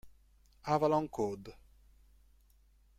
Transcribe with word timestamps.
Avalon 0.73 1.05
Code 1.13 1.53